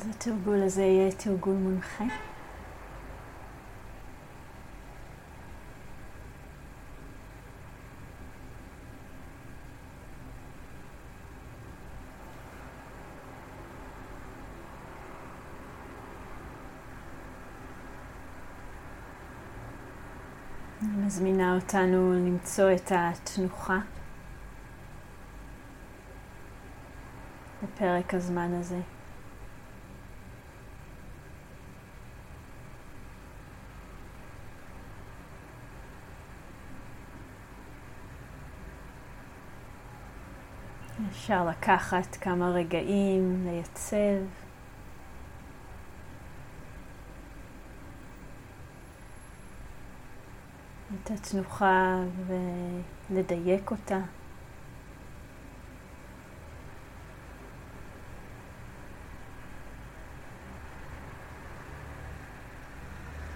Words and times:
אז 0.00 0.06
התרגול 0.08 0.62
הזה 0.62 0.82
יהיה 0.82 1.12
תרגול 1.12 1.54
מונחה. 1.54 2.04
מזמינה 20.82 21.54
אותנו 21.54 22.12
למצוא 22.12 22.72
את 22.72 22.92
התנוחה 22.94 23.78
בפרק 27.62 28.14
הזמן 28.14 28.54
הזה. 28.54 28.80
אפשר 41.10 41.44
לקחת 41.44 42.16
כמה 42.16 42.50
רגעים, 42.50 43.46
לייצב. 43.46 44.24
את 50.94 51.10
התנוחה 51.10 51.96
ולדייק 53.10 53.70
אותה. 53.70 54.00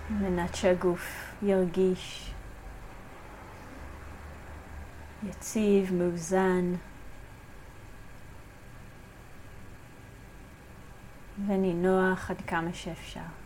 על 0.09 0.17
מנת 0.31 0.55
שהגוף 0.55 1.35
ירגיש 1.43 2.35
יציב, 5.29 5.95
מאוזן. 5.95 6.75
ונינוח 11.47 12.31
עד 12.31 12.41
כמה 12.47 12.73
שאפשר. 12.73 13.44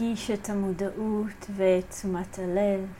נרגיש 0.00 0.30
את 0.30 0.48
המודעות 0.48 1.50
ואת 1.56 1.90
תשומת 1.90 2.38
הלב 2.38 2.92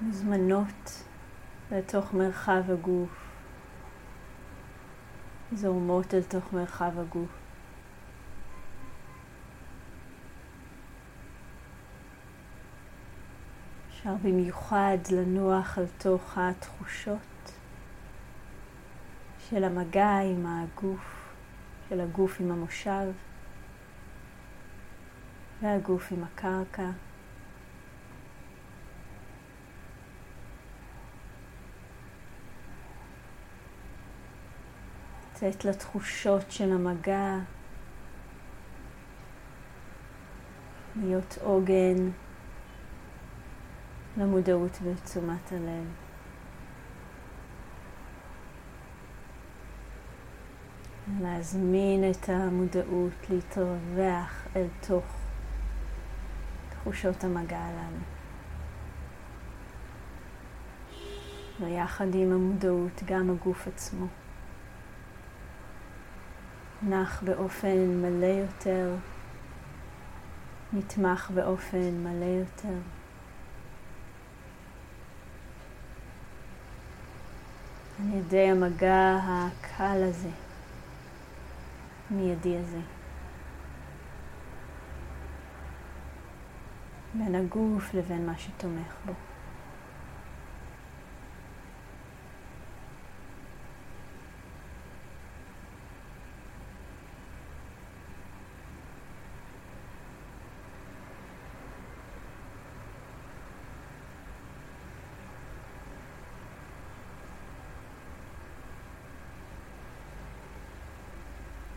מוזמנות 0.00 1.04
לתוך 1.72 2.14
מרחב 2.14 2.70
הגוף, 2.70 3.10
זורמות 5.52 6.14
אל 6.14 6.22
תוך 6.22 6.52
מרחב 6.52 6.98
הגוף. 6.98 7.28
אפשר 13.90 14.14
במיוחד 14.22 14.98
לנוח 15.10 15.78
על 15.78 15.86
תוך 15.98 16.38
התחושות 16.38 17.52
של 19.50 19.64
המגע 19.64 20.18
עם 20.18 20.46
הגוף, 20.46 21.30
של 21.88 22.00
הגוף 22.00 22.40
עם 22.40 22.50
המושב. 22.50 23.27
והגוף 25.62 26.12
עם 26.12 26.24
הקרקע. 26.24 26.90
לתת 35.42 35.64
לתחושות 35.64 36.50
של 36.50 36.72
המגע 36.72 37.36
להיות 40.96 41.38
עוגן 41.42 42.10
למודעות 44.16 44.78
ותשומת 44.82 45.52
הלב. 45.52 45.86
להזמין 51.20 52.10
את 52.10 52.28
המודעות 52.28 53.30
להתרווח 53.30 54.46
אל 54.56 54.66
תוך 54.86 55.27
תחושות 56.88 57.24
המגע 57.24 57.58
הללו. 57.58 58.00
ויחד 61.60 62.14
עם 62.14 62.32
המודעות 62.32 63.02
גם 63.06 63.30
הגוף 63.30 63.68
עצמו 63.68 64.06
נח 66.82 67.22
באופן 67.22 68.02
מלא 68.02 68.26
יותר, 68.26 68.94
נתמך 70.72 71.30
באופן 71.34 72.04
מלא 72.04 72.24
יותר. 72.24 72.78
על 77.98 78.18
ידי 78.18 78.50
המגע 78.50 79.16
הקל 79.22 80.02
הזה, 80.08 80.30
מיידי 82.10 82.58
הזה. 82.58 82.97
בין 87.18 87.34
הגוף 87.34 87.94
לבין 87.94 88.26
מה 88.26 88.38
שתומך 88.38 88.94
בו. 89.06 89.12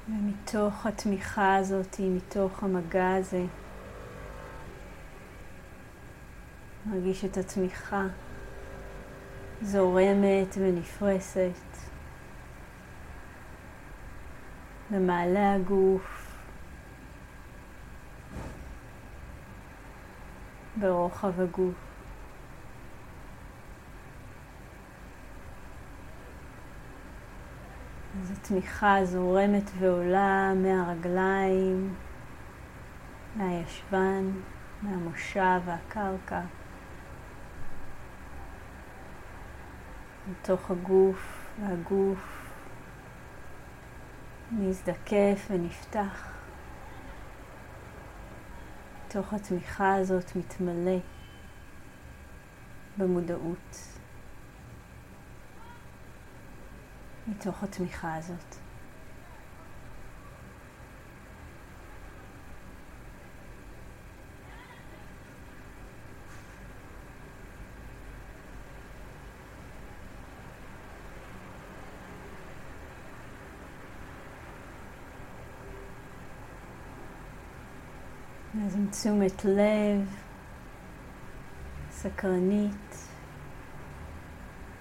ומתוך 0.10 0.86
התמיכה 0.86 1.56
הזאת, 1.56 2.00
מתוך 2.00 2.64
המגע 2.64 3.14
הזה, 3.14 3.46
מרגיש 6.92 7.26
את 7.26 7.38
התמיכה 7.38 8.04
זורמת 9.62 10.56
ונפרסת 10.58 11.78
במעלה 14.92 15.54
הגוף, 15.54 16.36
ברוחב 20.76 21.42
הגוף. 21.42 21.76
אז 28.22 28.32
התמיכה 28.32 29.06
זורמת 29.06 29.72
ועולה 29.80 30.54
מהרגליים, 30.56 31.94
מהישבן, 33.36 34.32
מהמושב 34.82 35.60
והקרקע. 35.66 36.42
לתוך 40.32 40.72
הגוף, 40.72 41.50
והגוף 41.62 42.52
מזדקף 44.52 45.48
ונפתח. 45.50 46.32
תוך 49.08 49.34
התמיכה 49.34 49.96
הזאת 49.96 50.36
מתמלא 50.36 50.98
במודעות. 52.98 53.98
מתוך 57.28 57.64
התמיכה 57.64 58.16
הזאת. 58.16 58.56
אז 78.66 78.76
עם 78.76 78.81
תשומת 78.92 79.46
לב, 79.46 80.16
סקרנית, 81.92 83.08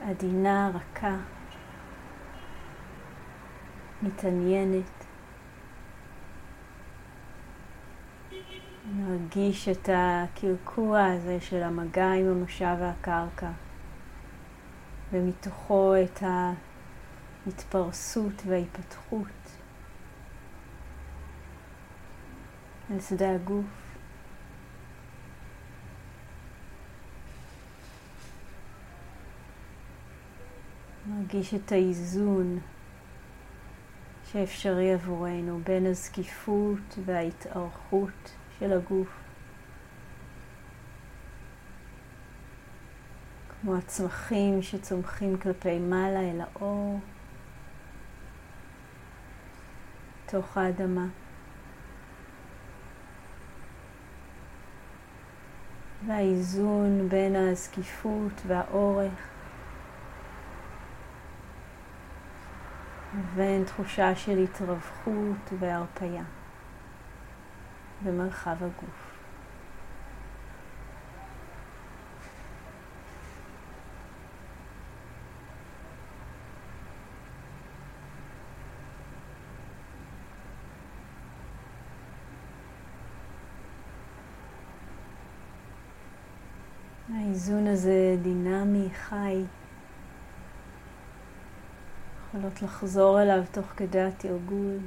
עדינה, 0.03 0.71
רכה, 0.75 1.17
מתעניינת. 4.03 5.05
נרגיש 8.97 9.69
את 9.69 9.89
הקרקוע 9.93 11.06
הזה 11.06 11.41
של 11.41 11.63
המגע 11.63 12.13
עם 12.13 12.27
המושב 12.27 12.77
והקרקע, 12.81 13.51
ומתוכו 15.13 15.95
את 16.05 16.23
ההתפרסות 17.47 18.43
וההיפתחות 18.47 19.56
על 22.91 23.01
שדה 23.01 23.35
הגוף. 23.35 23.80
מרגיש 31.11 31.55
את 31.55 31.73
האיזון 31.73 32.59
שאפשרי 34.33 34.93
עבורנו 34.93 35.61
בין 35.65 35.87
הזקיפות 35.87 36.99
וההתארכות 37.05 38.33
של 38.59 38.73
הגוף. 38.73 39.09
כמו 43.49 43.77
הצמחים 43.77 44.62
שצומחים 44.62 45.39
כלפי 45.39 45.79
מעלה 45.79 46.21
אל 46.21 46.41
האור, 46.41 47.01
תוך 50.27 50.56
האדמה. 50.56 51.06
והאיזון 56.06 57.09
בין 57.09 57.37
הזקיפות 57.37 58.33
והאורך 58.47 59.40
לבין 63.35 63.65
תחושה 63.65 64.15
של 64.17 64.38
התרווחות 64.38 65.53
והרפייה 65.59 66.23
במרחב 68.05 68.56
הגוף. 68.61 69.11
האיזון 87.15 87.67
הזה 87.67 88.17
דינמי, 88.23 88.88
חי. 88.94 89.44
יכולות 92.35 92.62
לחזור 92.62 93.23
אליו 93.23 93.43
תוך 93.53 93.67
כדי 93.77 94.00
התרגול. 94.00 94.79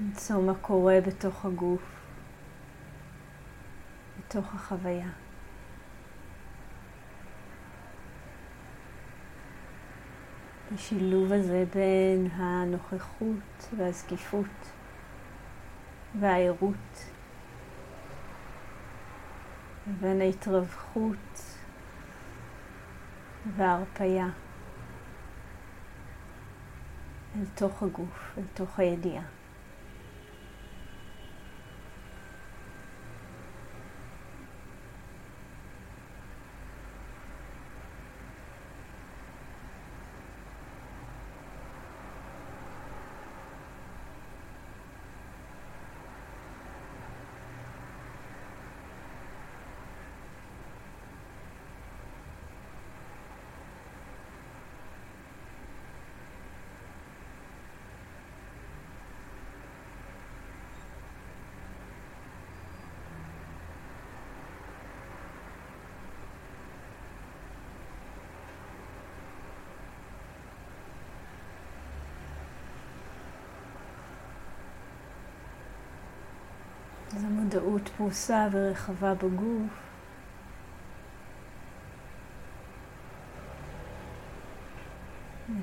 למצוא 0.00 0.42
מה 0.42 0.54
קורה 0.54 0.98
בתוך 1.06 1.44
הגוף, 1.44 1.82
בתוך 4.18 4.54
החוויה. 4.54 5.25
השילוב 10.76 11.32
הזה 11.32 11.64
בין 11.74 12.28
הנוכחות 12.32 13.68
והזקיפות 13.76 14.72
והערות 16.20 17.10
לבין 19.86 20.20
ההתרווחות 20.20 21.56
וההרפייה 23.56 24.28
אל 27.36 27.44
תוך 27.54 27.82
הגוף, 27.82 28.38
אל 28.38 28.44
תוך 28.54 28.78
הידיעה. 28.78 29.35
אז 77.16 77.24
המודעות 77.24 77.88
פרוסה 77.96 78.48
ורחבה 78.52 79.14
בגוף. 79.14 79.70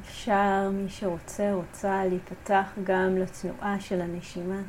אפשר, 0.01 0.69
מי 0.73 0.89
שרוצה, 0.89 1.53
רוצה 1.53 2.05
להיפתח 2.05 2.67
גם 2.83 3.17
לתנועה 3.17 3.79
של 3.79 4.01
הנשימה 4.01 4.61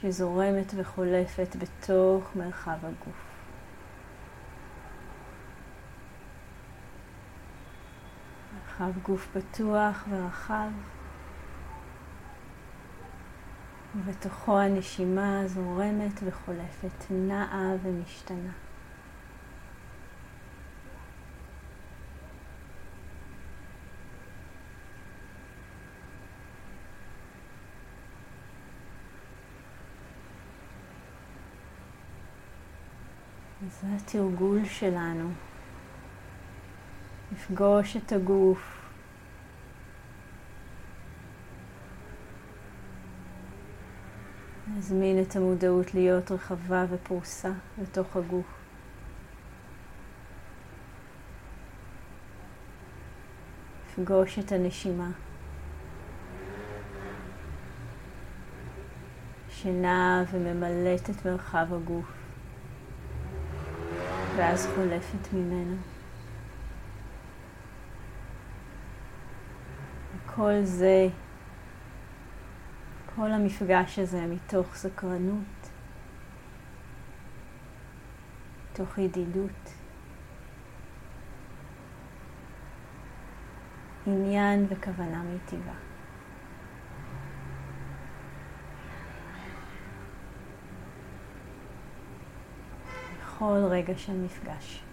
שזורמת 0.00 0.72
וחולפת 0.76 1.56
בתוך 1.56 2.36
מרחב 2.36 2.78
הגוף. 2.82 3.24
מרחב 8.54 8.98
גוף 9.02 9.28
פתוח 9.32 10.04
ורחב. 10.10 10.95
ובתוכו 13.96 14.58
הנשימה 14.58 15.42
זורמת 15.46 16.20
וחולפת, 16.24 17.10
נעה 17.10 17.72
ומשתנה. 17.82 18.52
זה 33.80 33.86
התרגול 33.96 34.64
שלנו, 34.64 35.30
לפגוש 37.32 37.96
את 37.96 38.12
הגוף 38.12 38.85
להזמין 44.76 45.22
את 45.22 45.36
המודעות 45.36 45.94
להיות 45.94 46.30
רחבה 46.30 46.84
ופרוסה 46.90 47.50
לתוך 47.82 48.16
הגוף. 48.16 48.46
לפגוש 53.98 54.38
את 54.38 54.52
הנשימה. 54.52 55.10
שנעה 59.48 60.24
וממלאת 60.32 61.10
את 61.10 61.26
מרחב 61.26 61.66
הגוף, 61.74 62.12
ואז 64.36 64.68
חולפת 64.74 65.32
ממנו. 65.32 65.76
וכל 70.16 70.60
זה 70.62 71.08
כל 73.16 73.32
המפגש 73.32 73.98
הזה 73.98 74.26
מתוך 74.26 74.74
סקרנות, 74.74 75.70
מתוך 78.72 78.98
ידידות, 78.98 79.72
עניין 84.06 84.66
וכוונה 84.68 85.22
מטבעה. 85.22 85.74
בכל 93.18 93.66
רגע 93.70 93.98
של 93.98 94.16
מפגש. 94.16 94.85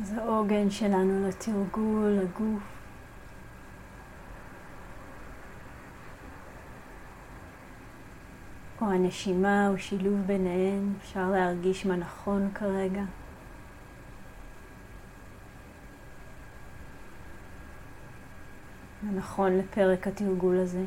אז 0.00 0.12
העוגן 0.18 0.70
שלנו 0.70 1.28
לתרגול, 1.28 2.18
הגוף. 2.22 2.62
או 8.80 8.90
הנשימה 8.90 9.68
או 9.68 9.78
שילוב 9.78 10.20
ביניהם, 10.26 10.94
אפשר 10.98 11.30
להרגיש 11.30 11.86
מה 11.86 11.96
נכון 11.96 12.48
כרגע. 12.54 13.02
מה 19.02 19.12
נכון 19.12 19.58
לפרק 19.58 20.06
התרגול 20.06 20.58
הזה. 20.58 20.84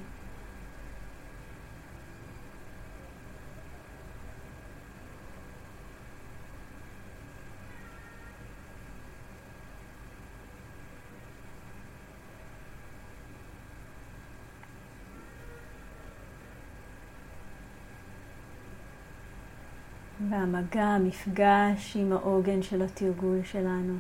והמגע, 20.30 20.84
המפגש 20.84 21.96
עם 21.96 22.12
העוגן 22.12 22.62
של 22.62 22.82
התרגול 22.82 23.44
שלנו, 23.44 23.98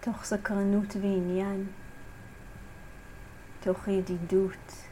תוך 0.00 0.24
סקרנות 0.24 0.96
ועניין, 0.96 1.66
תוך 3.60 3.88
ידידות, 3.88 4.84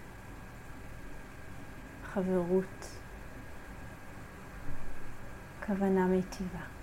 חברות, 2.04 2.98
כוונה 5.66 6.06
מיטיבה. 6.06 6.75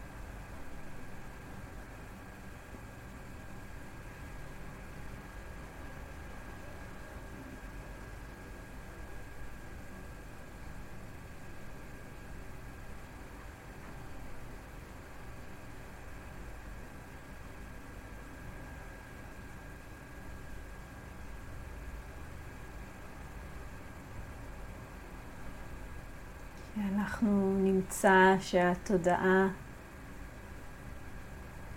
אנחנו 26.77 27.57
נמצא 27.59 28.35
שהתודעה 28.39 29.47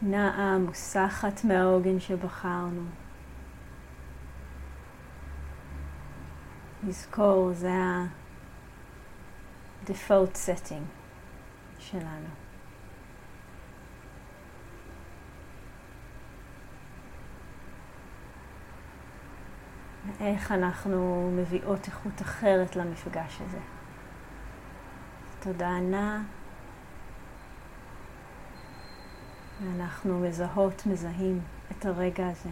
נעה, 0.03 0.59
מוסחת 0.59 1.45
מהעוגן 1.45 2.01
שבחרנו. 2.01 2.83
נזכור, 6.83 7.53
זה 7.53 7.73
ה-default 7.73 10.35
setting 10.35 10.85
שלנו. 11.79 12.29
איך 20.21 20.53
אנחנו 20.53 21.31
מביאות 21.37 21.87
איכות 21.87 22.23
אחרת 22.23 22.77
למפגש 22.77 23.41
הזה. 23.41 23.76
תודעה 25.47 25.81
נעה. 25.81 26.23
ואנחנו 29.61 30.21
מזהות, 30.21 30.87
מזהים 30.87 31.41
את 31.71 31.87
הרגע 31.87 32.29
הזה. 32.29 32.49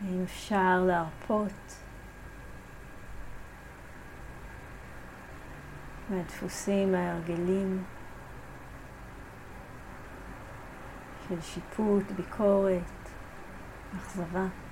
האם 0.00 0.22
אפשר 0.22 0.84
להרפות 0.86 1.76
מהדפוסים, 6.10 6.92
מההרגלים 6.92 7.84
של 11.28 11.40
שיפוט, 11.40 12.04
ביקורת, 12.16 13.08
אכזבה. 13.96 14.67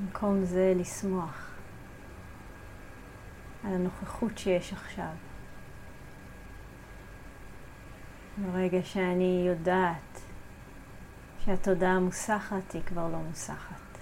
במקום 0.00 0.44
זה 0.44 0.72
לשמוח 0.76 1.50
על 3.64 3.74
הנוכחות 3.74 4.38
שיש 4.38 4.72
עכשיו. 4.72 5.12
ברגע 8.42 8.82
שאני 8.82 9.44
יודעת 9.46 10.20
שהתודעה 11.44 11.92
המוסחת 11.92 12.72
היא 12.72 12.82
כבר 12.82 13.08
לא 13.08 13.18
מוסחת. 13.18 13.98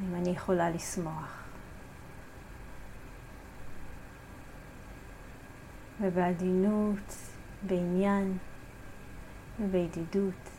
אם 0.00 0.14
אני 0.14 0.30
יכולה 0.30 0.70
לשמוח. 0.70 1.42
ובעדינות, 6.00 7.16
בעניין 7.62 8.38
ובידידות. 9.60 10.49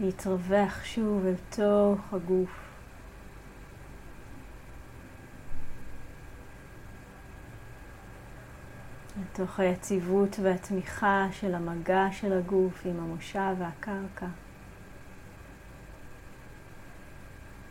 להתרווח 0.00 0.84
שוב 0.84 1.26
אל 1.26 1.34
תוך 1.50 2.14
הגוף. 2.14 2.50
לתוך 9.20 9.60
היציבות 9.60 10.36
והתמיכה 10.42 11.26
של 11.32 11.54
המגע 11.54 12.06
של 12.12 12.32
הגוף 12.32 12.86
עם 12.86 13.00
המושב 13.00 13.54
והקרקע. 13.58 14.26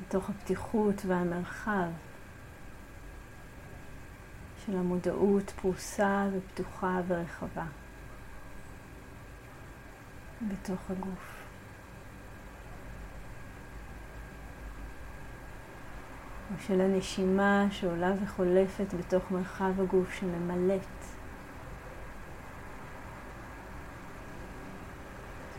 לתוך 0.02 0.30
הפתיחות 0.30 1.06
והמרחב 1.06 1.90
של 4.66 4.78
המודעות 4.78 5.50
פרוסה 5.50 6.28
ופתוחה 6.34 7.02
ורחבה 7.08 7.66
בתוך 10.42 10.92
הגוף. 10.92 11.39
של 16.58 16.82
הנשימה 16.82 17.66
שעולה 17.72 18.14
וחולפת 18.24 18.94
בתוך 18.94 19.32
מרחב 19.32 19.82
הגוף 19.82 20.14
שממלאת 20.14 20.82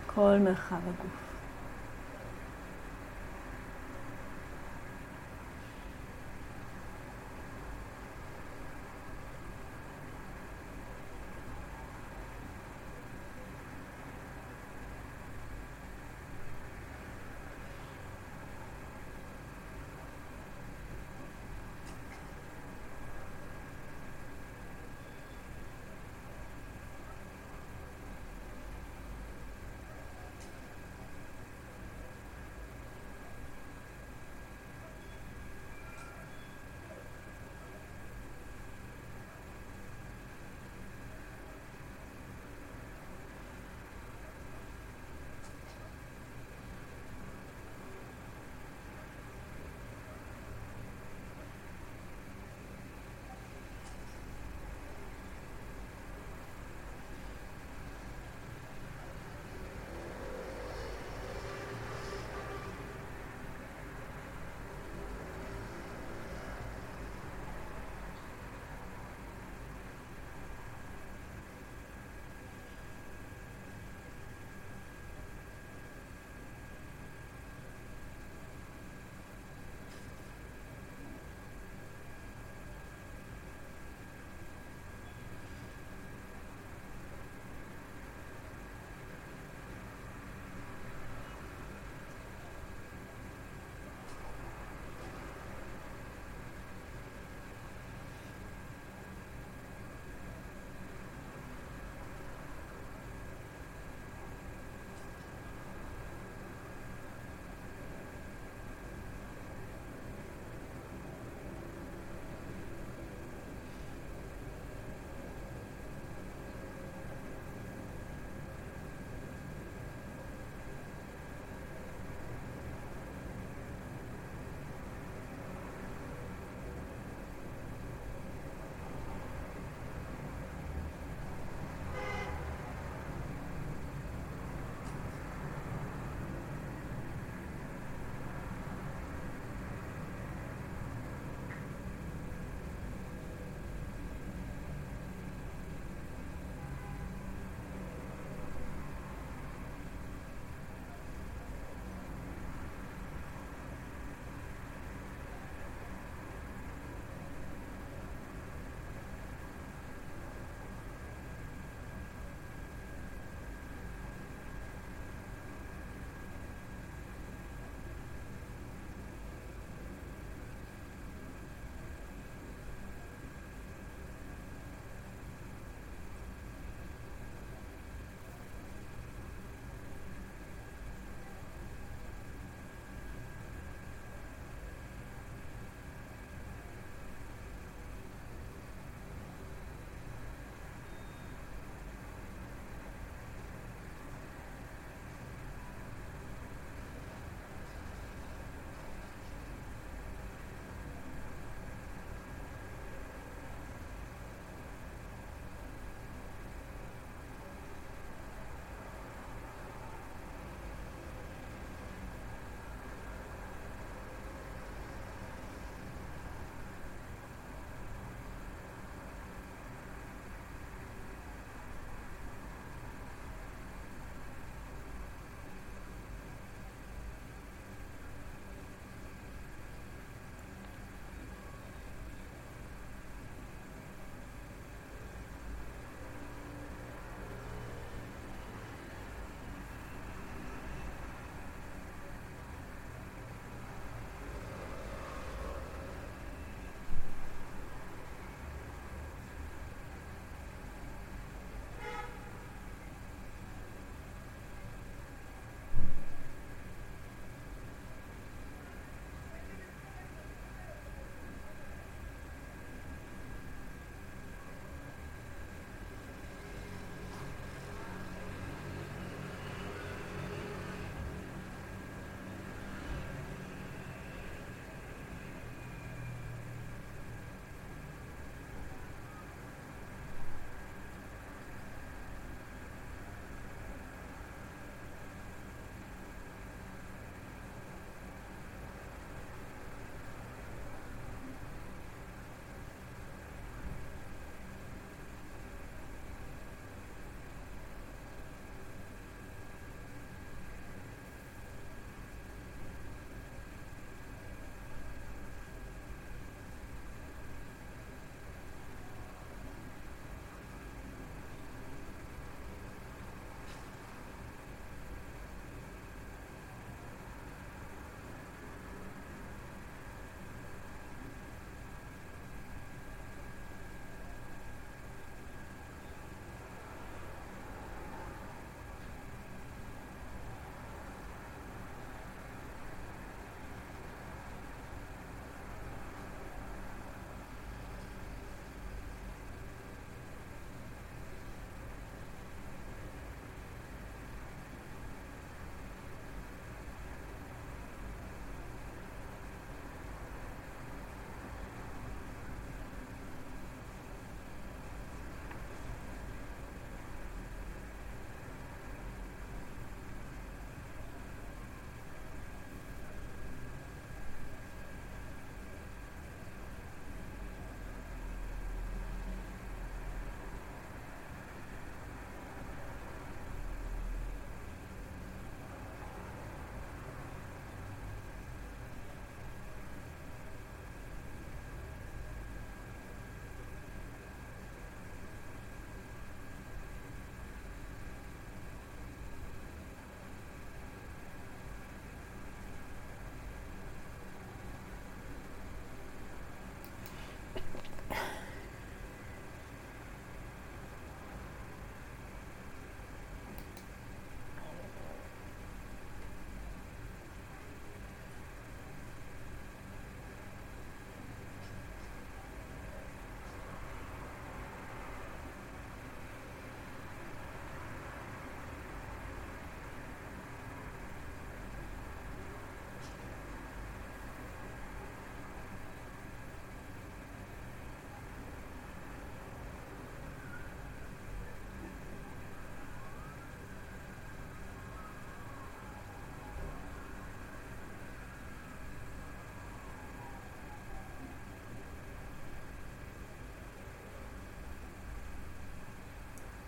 כל 0.06 0.36
מרחב 0.40 0.76
הגוף. 0.76 1.29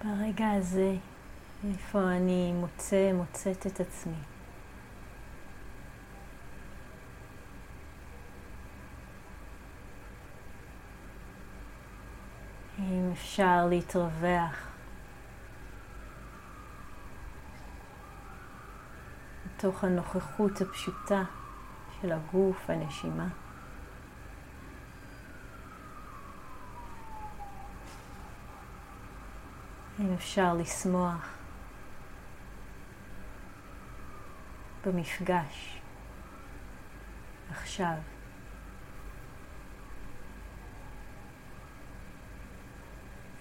ברגע 0.04 0.50
הזה, 0.50 0.94
איפה 1.68 2.10
אני 2.10 2.52
מוצא, 2.52 3.12
מוצאת 3.12 3.66
את 3.66 3.80
עצמי. 3.80 4.18
אם 12.78 13.10
אפשר 13.12 13.66
להתרווח 13.70 14.66
בתוך 19.46 19.84
הנוכחות 19.84 20.60
הפשוטה 20.60 21.22
של 22.00 22.12
הגוף, 22.12 22.70
הנשימה. 22.70 23.28
אם 30.02 30.14
אפשר 30.14 30.54
לשמוח 30.54 31.28
במפגש 34.86 35.80
עכשיו. 37.50 37.94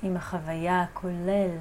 עם 0.04 0.18
החוויה 0.18 0.82
הכולל, 0.82 1.58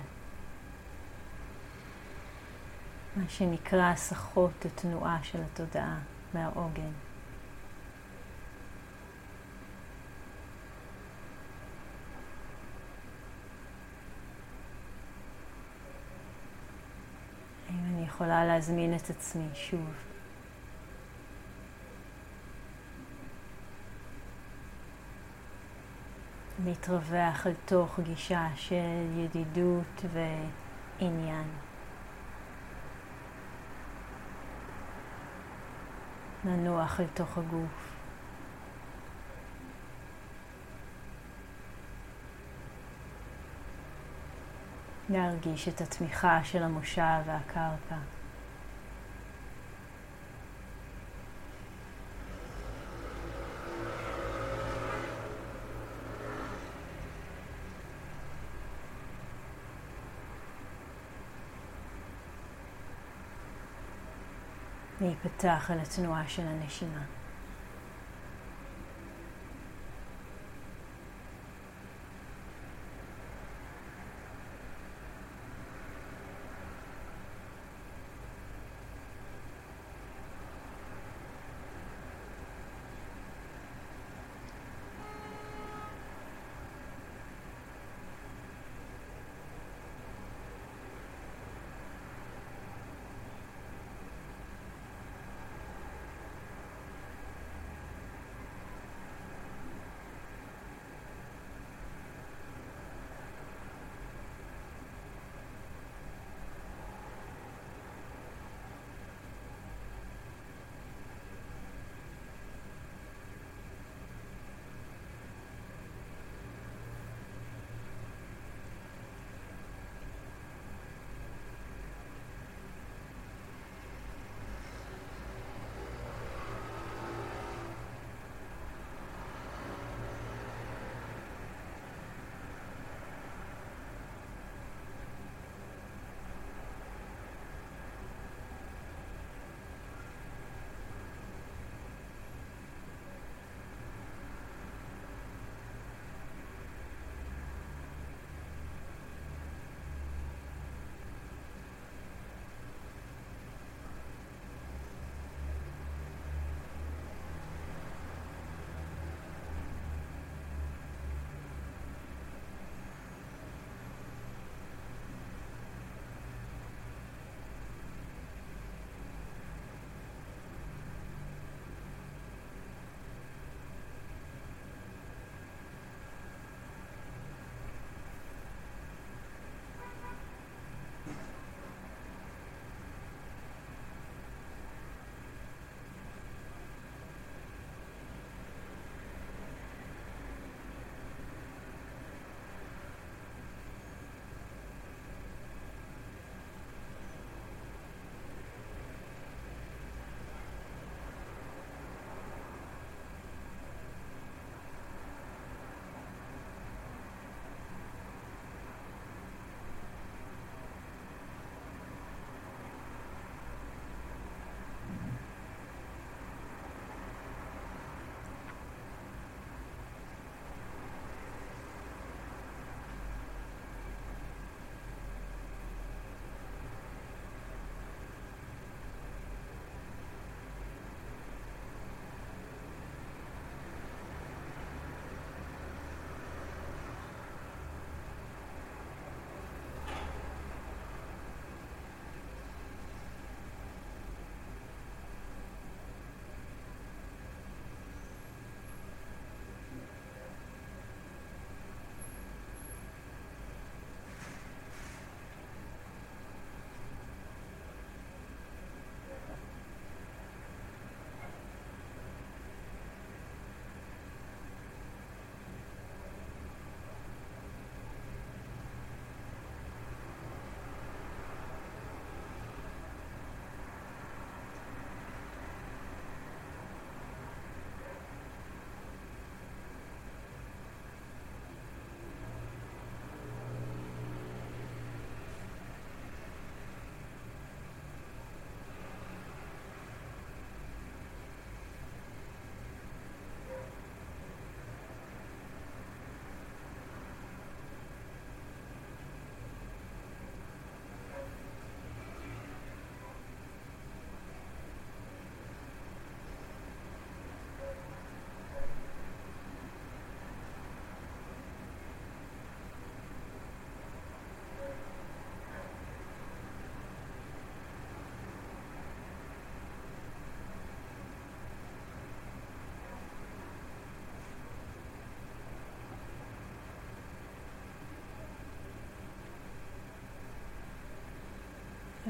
מה 3.17 3.29
שנקרא 3.29 3.91
הסחות 3.91 4.65
התנועה 4.65 5.19
של 5.23 5.43
התודעה 5.43 5.99
מהעוגן. 6.35 6.93
האם 17.69 17.95
אני 17.95 18.09
יכולה 18.21 18.45
להזמין 18.45 18.95
את 18.97 19.11
עצמי 19.11 19.49
שוב 19.55 19.95
להתרווח 26.65 27.47
אל 27.47 27.53
תוך 27.65 28.01
גישה 28.01 28.47
של 28.55 29.07
ידידות 29.17 30.05
ועניין. 31.01 31.45
ננוח 36.45 37.01
אל 37.01 37.07
תוך 37.15 37.39
הגוף. 37.39 37.90
להרגיש 45.11 45.69
את 45.69 45.81
התמיכה 45.81 46.41
של 46.45 46.63
המושב 46.63 47.03
והקרקע. 47.27 47.97
להיפתח 65.01 65.71
על 65.73 65.79
התנועה 65.81 66.29
של 66.29 66.47
הנשימה. 66.47 67.20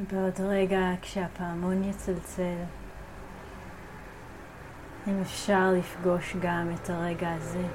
ובעוד 0.01 0.41
רגע 0.41 0.81
כשהפעמון 1.03 1.85
יצלצל, 1.85 2.57
אם 5.09 5.21
אפשר 5.21 5.73
לפגוש 5.79 6.37
גם 6.41 6.71
את 6.75 6.91
הרגע 6.91 7.33
הזה, 7.33 7.67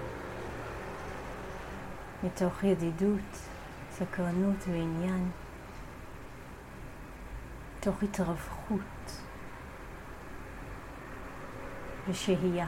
מתוך 2.23 2.63
ידידות, 2.63 3.37
סקרנות 3.91 4.67
ועניין, 4.67 5.29
מתוך 7.77 8.03
התרווחות 8.03 9.21
ושהייה. 12.07 12.67